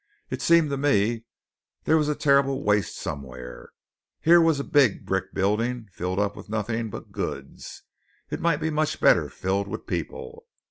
It 0.31 0.41
seemed 0.41 0.71
to 0.71 0.77
me 0.77 1.25
there 1.83 1.95
was 1.95 2.09
a 2.09 2.15
terrible 2.15 2.63
waste 2.63 2.97
somewhere. 2.97 3.69
Here 4.19 4.41
was 4.41 4.59
a 4.59 4.63
big 4.63 5.05
brick 5.05 5.31
building 5.31 5.89
filled 5.91 6.17
up 6.17 6.35
with 6.35 6.49
nothing 6.49 6.89
but 6.89 7.11
goods. 7.11 7.83
It 8.31 8.41
might 8.41 8.59
much 8.63 8.99
better 8.99 9.25
be 9.25 9.29
filled 9.29 9.67
with 9.67 9.85
people. 9.85 10.47